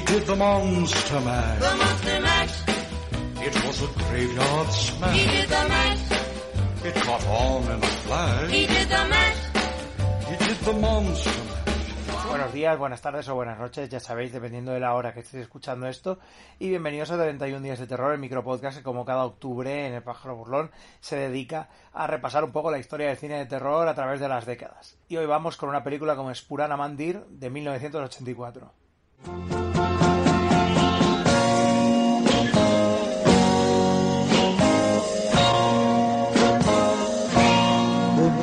He 0.00 0.06
did 0.06 0.24
the 0.24 0.34
monster 0.34 1.20
mash. 1.20 1.60
The 1.60 1.76
monster 1.76 2.20
mash. 2.22 2.54
It 3.46 3.54
was 3.66 3.82
a 3.82 3.86
graveyard 4.08 4.72
smash. 4.72 5.18
He 5.18 5.26
did 5.26 5.48
the 5.50 5.68
mash. 5.68 6.12
It 6.86 6.94
caught 6.94 7.26
on 7.26 7.64
in 7.64 7.84
a 7.84 7.86
flash. 7.86 8.50
He 8.50 8.66
did 8.66 8.88
the 8.88 9.04
mash. 9.12 9.40
He 10.24 10.36
did 10.46 10.56
the 10.64 10.72
monster 10.72 11.30
mash. 11.30 12.28
Buenos 12.30 12.52
días, 12.54 12.78
buenas 12.78 13.02
tardes 13.02 13.28
o 13.28 13.34
buenas 13.34 13.58
noches, 13.58 13.90
ya 13.90 14.00
sabéis, 14.00 14.32
dependiendo 14.32 14.72
de 14.72 14.80
la 14.80 14.94
hora 14.94 15.12
que 15.12 15.20
estéis 15.20 15.42
escuchando 15.42 15.86
esto. 15.86 16.18
Y 16.58 16.70
bienvenidos 16.70 17.10
a 17.10 17.18
31 17.18 17.60
Días 17.60 17.78
de 17.78 17.86
Terror, 17.86 18.14
el 18.14 18.20
micropodcast 18.20 18.78
que 18.78 18.82
como 18.82 19.04
cada 19.04 19.26
octubre 19.26 19.86
en 19.86 19.92
el 19.92 20.02
Pájaro 20.02 20.34
Burlón 20.34 20.70
se 21.00 21.16
dedica 21.16 21.68
a 21.92 22.06
repasar 22.06 22.42
un 22.42 22.52
poco 22.52 22.70
la 22.70 22.78
historia 22.78 23.08
del 23.08 23.18
cine 23.18 23.36
de 23.36 23.44
terror 23.44 23.86
a 23.86 23.94
través 23.94 24.18
de 24.18 24.28
las 24.28 24.46
décadas. 24.46 24.96
Y 25.08 25.18
hoy 25.18 25.26
vamos 25.26 25.58
con 25.58 25.68
una 25.68 25.84
película 25.84 26.16
como 26.16 26.34
Spurana 26.34 26.78
Mandir 26.78 27.22
de 27.26 27.50
1984. 27.50 28.72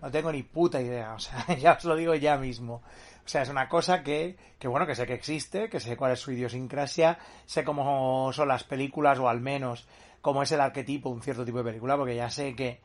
no 0.00 0.10
tengo 0.10 0.32
ni 0.32 0.42
puta 0.42 0.80
idea, 0.80 1.14
o 1.14 1.18
sea, 1.18 1.44
ya 1.58 1.72
os 1.72 1.84
lo 1.84 1.96
digo 1.96 2.14
ya 2.14 2.36
mismo. 2.36 2.82
O 3.24 3.30
sea, 3.30 3.42
es 3.42 3.48
una 3.48 3.68
cosa 3.68 4.02
que, 4.02 4.36
que 4.58 4.68
bueno, 4.68 4.86
que 4.86 4.94
sé 4.94 5.06
que 5.06 5.14
existe, 5.14 5.68
que 5.68 5.80
sé 5.80 5.96
cuál 5.96 6.12
es 6.12 6.20
su 6.20 6.32
idiosincrasia, 6.32 7.18
sé 7.46 7.64
cómo 7.64 8.32
son 8.32 8.48
las 8.48 8.64
películas, 8.64 9.18
o 9.18 9.28
al 9.28 9.40
menos 9.40 9.86
cómo 10.22 10.42
es 10.42 10.52
el 10.52 10.60
arquetipo 10.60 11.10
un 11.10 11.22
cierto 11.22 11.44
tipo 11.44 11.58
de 11.58 11.64
película, 11.64 11.96
porque 11.96 12.16
ya 12.16 12.30
sé 12.30 12.54
que, 12.54 12.80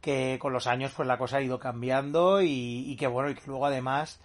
que 0.00 0.38
con 0.40 0.52
los 0.52 0.66
años 0.66 0.92
pues 0.94 1.08
la 1.08 1.18
cosa 1.18 1.38
ha 1.38 1.42
ido 1.42 1.58
cambiando 1.58 2.42
y, 2.42 2.84
y 2.86 2.96
que 2.96 3.06
bueno, 3.06 3.30
y 3.30 3.34
que 3.34 3.42
luego 3.46 3.66
además 3.66 4.20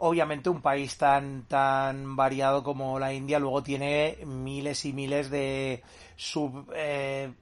obviamente 0.00 0.48
un 0.48 0.62
país 0.62 0.96
tan 0.96 1.44
tan 1.46 2.16
variado 2.16 2.62
como 2.62 2.98
la 2.98 3.12
India 3.12 3.38
luego 3.38 3.62
tiene 3.62 4.18
miles 4.24 4.84
y 4.86 4.92
miles 4.92 5.30
de 5.30 5.82
sub 6.16 6.72
eh, 6.74 7.32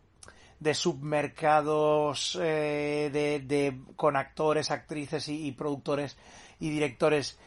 de 0.61 0.75
submercados 0.75 2.39
eh, 2.41 3.11
de, 3.13 3.41
de 3.41 3.81
con 3.97 4.17
actores 4.17 4.71
actrices 4.71 5.29
y, 5.29 5.47
y 5.47 5.53
productores 5.53 6.17
y 6.61 6.71
directores 6.71 7.39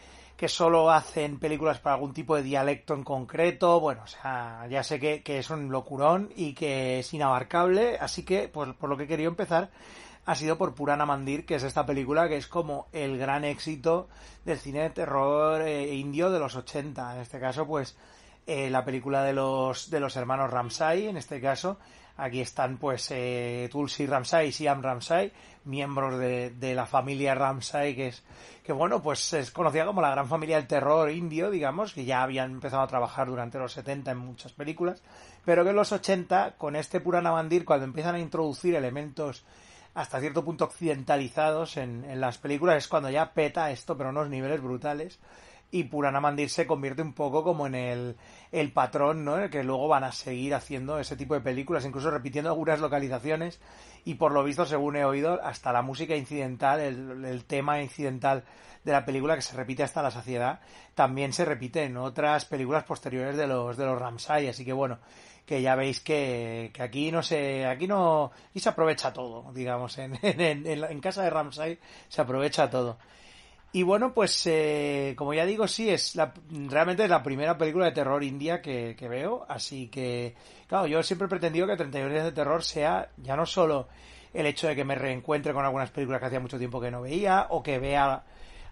que 0.42 0.50
solo 0.50 0.90
hacen 0.90 1.38
películas 1.38 1.78
para 1.78 1.94
algún 1.94 2.14
tipo 2.14 2.36
de 2.36 2.42
dialecto 2.42 2.95
en 2.95 3.04
concreto. 3.04 3.80
Bueno, 3.80 4.02
o 4.06 4.08
sea, 4.08 4.66
ya 4.71 4.82
sé 4.82 5.00
que, 5.00 5.21
que 5.21 5.38
es 5.38 5.52
un 5.52 5.70
locurón 5.70 6.32
y 6.36 6.54
que 6.54 6.98
es 6.98 7.14
inabarcable, 7.14 8.00
así 8.00 8.23
que, 8.23 8.48
pues, 8.48 8.73
por 8.73 8.89
lo 8.89 8.98
que 8.98 9.08
querido 9.08 9.30
empezar 9.30 9.70
ha 10.26 10.36
sido 10.36 10.58
por 10.58 10.73
Purana 10.73 11.05
Mandir, 11.05 11.45
que 11.45 11.55
es 11.55 11.64
esta 11.64 11.86
película 11.86 12.27
que 12.27 12.38
es 12.38 12.48
como 12.48 12.88
el 12.92 13.20
gran 13.20 13.44
éxito 13.44 14.08
del 14.44 14.58
cine 14.58 14.82
de 14.82 14.89
terror 14.89 15.61
eh, 15.61 15.94
indio 15.94 16.32
de 16.32 16.39
los 16.39 16.55
80. 16.55 17.16
En 17.16 17.21
este 17.21 17.39
caso, 17.39 17.67
pues, 17.67 17.95
eh, 18.48 18.70
la 18.71 18.83
película 18.83 19.23
de 19.23 19.33
los, 19.33 19.92
de 19.92 20.00
los 20.00 20.16
hermanos 20.16 20.50
Ramsay, 20.50 21.08
en 21.08 21.17
este 21.17 21.39
caso. 21.39 21.77
Aquí 22.21 22.39
están, 22.39 22.77
pues, 22.77 23.08
eh, 23.09 23.67
Tulsi 23.71 24.05
Ramsay 24.05 24.49
y 24.49 24.52
Siam 24.52 24.83
Ramsay, 24.83 25.32
miembros 25.64 26.20
de, 26.20 26.52
de 26.52 26.76
la 26.76 26.86
familia 26.86 27.33
Ramsay, 27.33 27.95
que 27.95 28.09
es, 28.09 28.23
que 28.64 28.71
bueno, 28.73 29.02
pues 29.02 29.33
es 29.33 29.49
conocida 29.49 29.87
como 29.87 30.02
la 30.02 30.11
gran 30.11 30.27
familia 30.27 30.58
del 30.58 30.67
terror 30.67 31.09
indio, 31.09 31.49
digamos, 31.49 31.93
que 31.93 32.05
ya 32.05 32.21
habían 32.21 32.52
empezado 32.52 32.83
a 32.83 32.87
trabajar 32.87 33.26
durante 33.26 33.58
los 33.58 33.73
70 33.73 34.11
en 34.11 34.20
muchas 34.20 34.52
películas, 34.52 35.02
pero 35.43 35.64
que 35.64 35.71
en 35.71 35.76
los 35.76 35.92
80, 35.92 36.58
con 36.59 36.76
este 36.76 36.99
Purana 36.99 37.32
Mandir, 37.32 37.65
cuando 37.65 37.86
empiezan 37.86 38.14
a 38.14 38.20
introducir 38.20 38.76
elementos 38.76 39.43
hasta 39.95 40.20
cierto 40.20 40.45
punto 40.45 40.65
occidentalizados 40.65 41.77
en, 41.77 42.05
en, 42.05 42.21
las 42.21 42.38
películas 42.38 42.77
es 42.77 42.88
cuando 42.88 43.09
ya 43.09 43.33
peta 43.33 43.71
esto, 43.71 43.98
pero 43.98 44.09
a 44.09 44.11
unos 44.11 44.30
niveles 44.30 44.61
brutales. 44.61 45.17
Y 45.71 45.86
Purana 45.86 46.20
Mandir 46.20 46.49
se 46.49 46.67
convierte 46.67 47.02
un 47.02 47.14
poco 47.14 47.43
como 47.43 47.65
en 47.65 47.76
el, 47.76 48.17
el 48.52 48.73
patrón, 48.73 49.23
¿no? 49.23 49.37
En 49.37 49.43
el 49.43 49.49
que 49.49 49.64
luego 49.64 49.87
van 49.87 50.04
a 50.04 50.11
seguir 50.11 50.54
haciendo 50.54 50.99
ese 50.99 51.15
tipo 51.15 51.33
de 51.33 51.39
películas, 51.39 51.86
incluso 51.86 52.11
repitiendo 52.11 52.49
algunas 52.49 52.82
localizaciones. 52.82 53.61
Y 54.04 54.15
por 54.15 54.33
lo 54.33 54.43
visto, 54.43 54.65
según 54.65 54.98
he 54.98 55.05
oído, 55.05 55.39
hasta 55.42 55.71
la 55.71 55.82
música 55.82 56.15
incidental, 56.15 56.82
el, 56.82 57.45
tema 57.45 57.82
incidental 57.82 58.43
de 58.83 58.92
la 58.92 59.05
película 59.05 59.36
que 59.36 59.42
se 59.42 59.55
repite 59.55 59.83
hasta 59.83 60.02
la 60.02 60.11
saciedad, 60.11 60.59
también 60.93 61.32
se 61.32 61.45
repite 61.45 61.83
en 61.83 61.95
otras 61.95 62.45
películas 62.45 62.83
posteriores 62.83 63.38
de 63.38 63.48
los, 63.48 63.77
de 63.77 63.86
los 63.86 63.98
Ramsay. 63.98 64.49
Así 64.49 64.65
que 64.65 64.73
bueno, 64.73 64.99
que 65.45 65.61
ya 65.61 65.76
veis 65.76 66.02
que, 66.02 66.71
que, 66.73 66.83
aquí 66.83 67.11
no 67.11 67.23
se 67.23 67.65
aquí 67.65 67.88
no 67.88 68.32
y 68.53 68.59
se 68.59 68.70
aprovecha 68.70 69.11
todo 69.11 69.52
digamos 69.53 69.98
en, 69.98 70.17
en, 70.21 70.67
en, 70.67 70.83
en 70.83 70.99
casa 71.02 71.23
de 71.23 71.30
Ramsay 71.30 71.80
se 72.08 72.21
aprovecha 72.21 72.70
todo 72.70 72.99
y 73.73 73.83
bueno 73.83 74.14
pues 74.14 74.45
eh, 74.48 75.14
como 75.17 75.33
ya 75.33 75.45
digo 75.45 75.67
sí 75.67 75.89
es 75.89 76.15
la, 76.15 76.33
realmente 76.49 77.04
es 77.04 77.09
la 77.09 77.23
primera 77.23 77.58
película 77.58 77.86
de 77.86 77.92
terror 77.92 78.23
india 78.23 78.61
que, 78.61 78.95
que, 78.98 79.08
veo 79.08 79.45
así 79.48 79.87
que 79.87 80.36
claro 80.67 80.87
yo 80.87 81.02
siempre 81.04 81.26
he 81.26 81.30
pretendido 81.30 81.67
que 81.67 81.77
31 81.77 82.11
días 82.11 82.26
de 82.26 82.32
terror 82.32 82.64
sea 82.64 83.09
ya 83.17 83.36
no 83.36 83.45
solo 83.45 83.87
el 84.33 84.45
hecho 84.45 84.67
de 84.67 84.76
que 84.76 84.83
me 84.83 84.95
reencuentre 84.95 85.54
con 85.54 85.65
algunas 85.65 85.92
películas 85.92 86.20
que 86.20 86.27
hacía 86.27 86.39
mucho 86.39 86.58
tiempo 86.58 86.82
que 86.82 86.92
no 86.92 87.02
veía 87.02 87.48
o 87.49 87.64
que 87.64 87.80
vea 87.80 88.23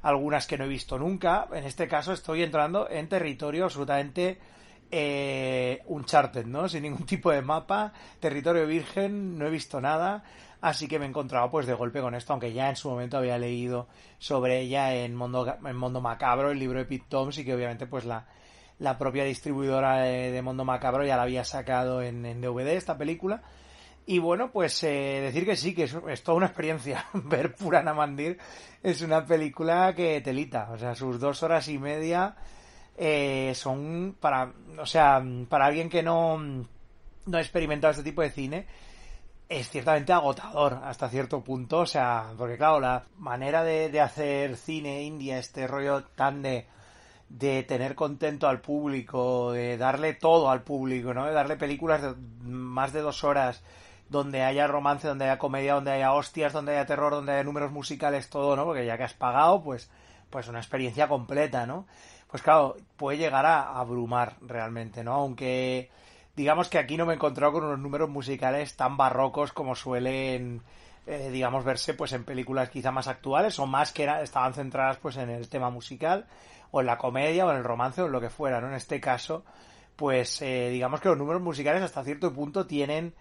algunas 0.01 0.47
que 0.47 0.57
no 0.57 0.65
he 0.65 0.69
visto 0.69 0.97
nunca 0.97 1.47
en 1.53 1.63
este 1.63 1.87
caso 1.87 2.11
estoy 2.11 2.43
entrando 2.43 2.89
en 2.89 3.07
territorio 3.07 3.65
absolutamente 3.65 4.37
eh, 4.91 5.83
Uncharted, 5.87 6.45
¿no? 6.45 6.67
Sin 6.67 6.83
ningún 6.83 7.05
tipo 7.05 7.31
de 7.31 7.41
mapa, 7.41 7.93
territorio 8.19 8.65
virgen, 8.65 9.37
no 9.37 9.47
he 9.47 9.49
visto 9.49 9.79
nada, 9.79 10.23
así 10.61 10.87
que 10.87 10.99
me 10.99 11.05
he 11.05 11.09
encontrado 11.09 11.49
pues 11.51 11.65
de 11.67 11.73
golpe 11.73 12.01
con 12.01 12.15
esto, 12.15 12.33
aunque 12.33 12.53
ya 12.53 12.69
en 12.69 12.75
su 12.75 12.89
momento 12.89 13.17
había 13.17 13.37
leído 13.37 13.87
sobre 14.17 14.59
ella 14.59 14.95
en 14.95 15.15
Mundo, 15.15 15.57
en 15.65 15.75
Mundo 15.75 16.01
Macabro, 16.01 16.51
el 16.51 16.59
libro 16.59 16.79
de 16.79 16.85
Pete 16.85 17.05
Toms, 17.07 17.37
y 17.37 17.45
que 17.45 17.53
obviamente 17.53 17.87
pues 17.87 18.05
la, 18.05 18.25
la 18.79 18.97
propia 18.97 19.23
distribuidora 19.23 20.01
de, 20.01 20.31
de, 20.31 20.41
Mundo 20.41 20.65
Macabro 20.65 21.05
ya 21.05 21.17
la 21.17 21.23
había 21.23 21.43
sacado 21.43 22.01
en, 22.01 22.25
en 22.25 22.41
DVD 22.41 22.69
esta 22.69 22.97
película. 22.97 23.41
Y 24.05 24.17
bueno, 24.17 24.51
pues 24.51 24.81
eh, 24.83 25.19
decir 25.21 25.45
que 25.45 25.55
sí, 25.55 25.75
que 25.75 25.83
es, 25.83 25.95
es, 26.07 26.23
toda 26.23 26.37
una 26.37 26.47
experiencia. 26.47 27.05
Ver 27.13 27.53
Purana 27.53 27.93
Mandir 27.93 28.39
es 28.81 29.03
una 29.03 29.23
película 29.23 29.93
que 29.93 30.19
telita, 30.21 30.71
o 30.71 30.79
sea, 30.79 30.95
sus 30.95 31.19
dos 31.19 31.43
horas 31.43 31.67
y 31.67 31.77
media 31.77 32.35
eh, 33.01 33.53
son 33.55 34.17
para, 34.19 34.51
o 34.77 34.85
sea, 34.85 35.23
para 35.47 35.67
alguien 35.67 35.89
que 35.89 36.03
no, 36.03 36.37
no 36.37 37.37
ha 37.37 37.39
experimentado 37.39 37.91
este 37.91 38.03
tipo 38.03 38.21
de 38.21 38.29
cine, 38.29 38.67
es 39.47 39.69
ciertamente 39.69 40.11
agotador 40.11 40.81
hasta 40.83 41.07
cierto 41.07 41.41
punto, 41.41 41.79
o 41.79 41.85
sea, 41.85 42.33
porque 42.37 42.57
claro, 42.57 42.81
la 42.81 43.05
manera 43.17 43.63
de, 43.63 43.89
de 43.89 44.01
hacer 44.01 44.57
cine 44.57 45.03
india, 45.03 45.39
este 45.39 45.65
rollo 45.65 46.03
tan 46.03 46.41
de, 46.41 46.67
de 47.29 47.63
tener 47.63 47.95
contento 47.95 48.49
al 48.49 48.59
público, 48.59 49.53
de 49.53 49.77
darle 49.77 50.13
todo 50.13 50.49
al 50.49 50.63
público, 50.63 51.13
¿no? 51.13 51.25
De 51.25 51.31
darle 51.31 51.55
películas 51.55 52.01
de 52.01 52.15
más 52.43 52.91
de 52.91 52.99
dos 52.99 53.23
horas, 53.23 53.63
donde 54.09 54.43
haya 54.43 54.67
romance, 54.67 55.07
donde 55.07 55.23
haya 55.23 55.37
comedia, 55.37 55.75
donde 55.75 55.91
haya 55.91 56.11
hostias, 56.11 56.51
donde 56.51 56.73
haya 56.73 56.85
terror, 56.85 57.13
donde 57.13 57.31
haya 57.31 57.43
números 57.45 57.71
musicales, 57.71 58.29
todo, 58.29 58.57
¿no? 58.57 58.65
Porque 58.65 58.85
ya 58.85 58.97
que 58.97 59.03
has 59.03 59.13
pagado, 59.13 59.63
pues, 59.63 59.89
pues 60.29 60.49
una 60.49 60.59
experiencia 60.59 61.07
completa, 61.07 61.65
¿no? 61.65 61.87
Pues 62.29 62.43
claro, 62.43 62.77
puede 62.95 63.17
llegar 63.17 63.45
a 63.45 63.79
abrumar 63.79 64.35
realmente, 64.41 65.03
¿no? 65.03 65.13
Aunque 65.13 65.89
digamos 66.35 66.69
que 66.69 66.77
aquí 66.77 66.95
no 66.95 67.05
me 67.05 67.13
he 67.13 67.15
encontrado 67.15 67.53
con 67.53 67.63
unos 67.63 67.79
números 67.79 68.09
musicales 68.09 68.75
tan 68.75 68.97
barrocos 68.97 69.51
como 69.51 69.75
suelen, 69.75 70.61
eh, 71.07 71.29
digamos, 71.31 71.65
verse 71.65 71.95
pues 71.95 72.13
en 72.13 72.23
películas 72.23 72.69
quizá 72.69 72.91
más 72.91 73.07
actuales 73.07 73.57
o 73.57 73.65
más 73.65 73.91
que 73.91 74.03
era, 74.03 74.21
estaban 74.21 74.53
centradas 74.53 74.97
pues 74.97 75.17
en 75.17 75.29
el 75.31 75.49
tema 75.49 75.71
musical 75.71 76.27
o 76.71 76.81
en 76.81 76.85
la 76.85 76.99
comedia 76.99 77.45
o 77.47 77.51
en 77.51 77.57
el 77.57 77.63
romance 77.63 78.01
o 78.01 78.05
en 78.05 78.11
lo 78.11 78.21
que 78.21 78.29
fuera, 78.29 78.61
¿no? 78.61 78.67
En 78.67 78.75
este 78.75 78.99
caso, 78.99 79.43
pues 79.95 80.41
eh, 80.43 80.69
digamos 80.69 81.01
que 81.01 81.09
los 81.09 81.17
números 81.17 81.41
musicales 81.41 81.81
hasta 81.81 82.03
cierto 82.03 82.31
punto 82.31 82.67
tienen 82.67 83.13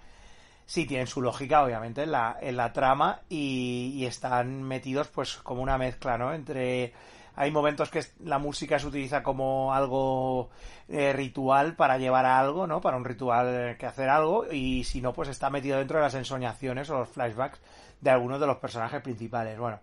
sí 0.67 0.85
tienen 0.87 1.07
su 1.07 1.23
lógica, 1.23 1.65
obviamente, 1.65 2.03
en 2.03 2.13
la, 2.13 2.37
en 2.43 2.59
la 2.59 2.75
trama 2.75 3.23
y, 3.31 3.93
y 3.97 4.05
están 4.05 4.63
metidos 4.63 5.09
pues 5.09 5.37
como 5.39 5.63
una 5.63 5.79
mezcla, 5.79 6.19
¿no? 6.19 6.35
Entre 6.35 6.93
hay 7.41 7.53
momentos 7.53 7.89
que 7.89 8.05
la 8.25 8.41
música 8.41 8.81
se 8.81 8.89
utiliza 8.89 9.23
como 9.23 9.73
algo 9.73 10.51
eh, 10.89 11.13
ritual 11.13 11.77
para 11.77 11.97
llevar 11.97 12.27
a 12.27 12.41
algo, 12.41 12.67
¿no? 12.67 12.81
Para 12.81 12.97
un 12.97 13.05
ritual 13.05 13.77
que 13.79 13.87
hacer 13.87 14.09
algo 14.09 14.51
y 14.51 14.83
si 14.83 15.01
no, 15.01 15.13
pues 15.13 15.29
está 15.29 15.49
metido 15.49 15.79
dentro 15.79 15.99
de 15.99 16.03
las 16.03 16.15
ensoñaciones 16.15 16.91
o 16.91 16.99
los 16.99 17.09
flashbacks 17.09 17.61
de 18.01 18.11
algunos 18.11 18.41
de 18.41 18.49
los 18.49 18.57
personajes 18.57 19.01
principales. 19.03 19.57
Bueno, 19.57 19.79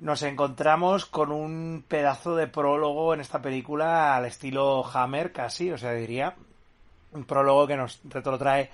nos 0.00 0.20
encontramos 0.24 1.06
con 1.06 1.30
un 1.30 1.84
pedazo 1.86 2.34
de 2.34 2.48
prólogo 2.48 3.14
en 3.14 3.20
esta 3.20 3.40
película 3.40 4.16
al 4.16 4.24
estilo 4.24 4.84
Hammer 4.84 5.30
casi, 5.30 5.70
o 5.70 5.78
sea, 5.78 5.92
diría 5.92 6.34
un 7.12 7.22
prólogo 7.22 7.68
que 7.68 7.76
nos 7.76 8.00
retrotrae 8.02 8.68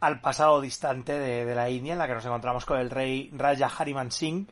al 0.00 0.20
pasado 0.20 0.60
distante 0.60 1.18
de, 1.18 1.46
de 1.46 1.54
la 1.54 1.70
India 1.70 1.94
en 1.94 1.98
la 1.98 2.06
que 2.06 2.14
nos 2.14 2.26
encontramos 2.26 2.66
con 2.66 2.78
el 2.78 2.90
rey 2.90 3.30
Raja 3.32 3.72
Hariman 3.78 4.12
Singh 4.12 4.48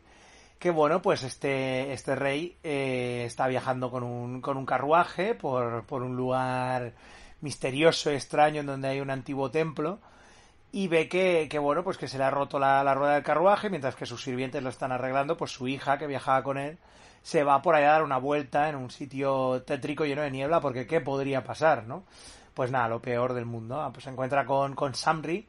que 0.61 0.71
bueno, 0.71 1.01
pues 1.01 1.23
este, 1.23 1.93
este 1.95 2.15
rey 2.15 2.59
eh, 2.63 3.25
está 3.27 3.49
viajando 3.49 3.91
con 3.91 4.03
un, 4.03 4.43
con 4.43 4.59
un 4.59 4.67
carruaje 4.67 5.35
por, 5.35 5.87
por 5.87 6.03
un 6.03 6.15
lugar 6.15 6.93
misterioso, 7.41 8.11
extraño, 8.11 8.61
en 8.61 8.67
donde 8.67 8.89
hay 8.89 9.01
un 9.01 9.11
antiguo 9.11 9.51
templo, 9.51 10.01
y 10.71 10.89
ve 10.89 11.09
que, 11.09 11.49
que 11.51 11.59
bueno, 11.59 11.83
pues 11.83 11.97
que 11.97 12.09
se 12.09 12.19
le 12.19 12.25
ha 12.25 12.31
roto 12.31 12.59
la, 12.59 12.85
la, 12.85 12.95
rueda 12.95 13.15
del 13.15 13.23
carruaje, 13.23 13.71
mientras 13.71 13.97
que 13.97 14.05
sus 14.05 14.23
sirvientes 14.23 14.63
lo 14.63 14.69
están 14.69 14.93
arreglando, 14.93 15.39
pues 15.39 15.51
su 15.51 15.67
hija, 15.67 15.97
que 15.97 16.07
viajaba 16.07 16.43
con 16.43 16.59
él, 16.59 16.77
se 17.23 17.43
va 17.43 17.63
por 17.63 17.75
allá 17.75 17.89
a 17.89 17.93
dar 17.93 18.03
una 18.03 18.19
vuelta 18.19 18.69
en 18.69 18.77
un 18.77 18.91
sitio 18.91 19.63
tétrico 19.63 20.05
lleno 20.05 20.21
de 20.21 20.31
niebla, 20.31 20.61
porque 20.61 20.87
¿qué 20.87 21.01
podría 21.01 21.43
pasar, 21.43 21.87
no? 21.87 22.05
Pues 22.53 22.71
nada, 22.71 22.89
lo 22.89 23.01
peor 23.01 23.33
del 23.33 23.47
mundo. 23.47 23.89
Pues 23.95 24.05
se 24.05 24.11
encuentra 24.11 24.45
con, 24.45 24.75
con 24.75 24.95
Samri, 24.95 25.47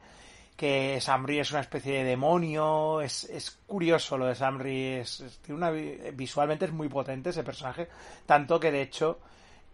que 0.62 1.00
Samri 1.00 1.40
es 1.40 1.50
una 1.50 1.58
especie 1.58 1.92
de 1.92 2.04
demonio, 2.04 3.00
es, 3.00 3.24
es 3.24 3.50
curioso 3.66 4.16
lo 4.16 4.26
de 4.26 4.36
Samri, 4.36 4.92
es, 5.00 5.18
es 5.18 5.40
una, 5.48 5.72
visualmente 5.72 6.66
es 6.66 6.72
muy 6.72 6.88
potente 6.88 7.30
ese 7.30 7.42
personaje, 7.42 7.88
tanto 8.26 8.60
que 8.60 8.70
de 8.70 8.82
hecho 8.82 9.18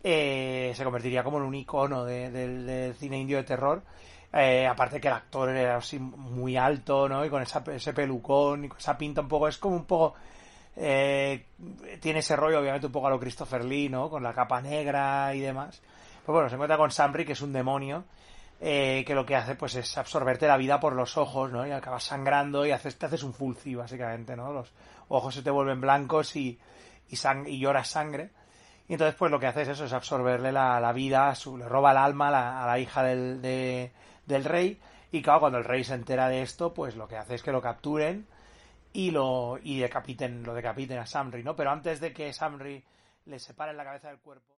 eh, 0.03 0.73
se 0.75 0.85
convertiría 0.85 1.23
como 1.23 1.37
en 1.37 1.45
un 1.45 1.55
icono 1.55 2.07
de, 2.07 2.31
del 2.31 2.95
cine 2.95 3.19
indio 3.19 3.37
de 3.37 3.45
terror, 3.45 3.83
eh, 4.33 4.67
aparte 4.67 4.99
que 4.99 5.09
el 5.09 5.13
actor 5.13 5.51
era 5.51 5.77
así 5.77 5.99
muy 5.99 6.57
alto, 6.57 7.07
¿no? 7.07 7.23
Y 7.23 7.29
con 7.29 7.43
esa, 7.43 7.63
ese 7.71 7.93
pelucón 7.93 8.65
y 8.65 8.69
con 8.71 8.79
esa 8.79 8.97
pinta 8.97 9.21
un 9.21 9.29
poco, 9.29 9.47
es 9.47 9.59
como 9.59 9.77
un 9.77 9.85
poco... 9.85 10.15
Eh, 10.75 11.49
tiene 12.01 12.21
ese 12.21 12.35
rollo 12.35 12.61
obviamente 12.61 12.87
un 12.87 12.93
poco 12.93 13.09
a 13.09 13.11
lo 13.11 13.21
Christopher 13.21 13.63
Lee, 13.63 13.91
¿no? 13.91 14.09
Con 14.09 14.23
la 14.23 14.33
capa 14.33 14.63
negra 14.63 15.35
y 15.35 15.41
demás. 15.41 15.83
Pues 16.25 16.33
bueno, 16.33 16.49
se 16.49 16.55
encuentra 16.55 16.79
con 16.79 16.91
Samri, 16.91 17.27
que 17.27 17.33
es 17.33 17.43
un 17.43 17.53
demonio, 17.53 18.05
eh, 18.61 19.05
que 19.07 19.15
lo 19.15 19.25
que 19.25 19.37
hace 19.37 19.55
pues 19.55 19.77
es 19.77 19.97
absorberte 19.97 20.47
la 20.47 20.57
vida 20.57 20.81
por 20.81 20.95
los 20.95 21.17
ojos, 21.17 21.53
¿no? 21.53 21.67
Y 21.67 21.71
acabas 21.71 22.05
sangrando 22.05 22.67
y 22.67 22.73
haces, 22.73 22.99
te 22.99 23.07
haces 23.07 23.23
un 23.23 23.33
fulci, 23.33 23.75
básicamente, 23.75 24.37
¿no? 24.37 24.53
Los 24.53 24.73
ojos 25.09 25.35
se 25.35 25.43
te 25.43 25.51
vuelven 25.51 25.81
blancos 25.81 26.35
y, 26.37 26.59
y, 27.09 27.17
sang 27.17 27.47
y 27.47 27.59
lloras 27.59 27.89
sangre. 27.89 28.31
Y 28.89 28.95
entonces 28.95 29.15
pues 29.17 29.31
lo 29.31 29.39
que 29.39 29.47
hace 29.47 29.63
es 29.63 29.69
eso, 29.69 29.85
es 29.85 29.93
absorberle 29.93 30.51
la, 30.51 30.81
la 30.81 30.93
vida, 30.93 31.35
su, 31.35 31.57
le 31.57 31.69
roba 31.69 31.93
el 31.93 31.99
alma 31.99 32.29
a 32.29 32.31
la, 32.31 32.65
a 32.65 32.67
la 32.67 32.79
hija 32.79 33.03
del, 33.03 33.41
de, 33.43 33.93
del 34.27 34.45
rey. 34.45 34.81
Y 35.13 35.23
claro, 35.23 35.41
cuando 35.41 35.59
el 35.59 35.65
rey 35.65 35.85
se 35.85 35.95
entera 35.95 36.29
de 36.29 36.43
esto, 36.43 36.75
pues 36.75 36.97
lo 36.97 37.07
que 37.07 37.17
hace 37.17 37.35
es 37.35 37.43
que 37.43 37.53
lo 37.53 37.63
capturen 37.63 38.27
y 38.93 39.11
lo 39.11 39.59
y 39.63 39.79
decapiten, 39.79 40.43
lo 40.43 40.55
decapiten 40.55 40.99
a 40.99 41.07
Samri, 41.07 41.43
¿no? 41.43 41.55
Pero 41.55 41.71
antes 41.71 42.01
de 42.01 42.13
que 42.13 42.33
Samri 42.33 42.83
le 43.27 43.39
separen 43.39 43.77
la 43.77 43.85
cabeza 43.85 44.09
del 44.09 44.19
cuerpo. 44.19 44.58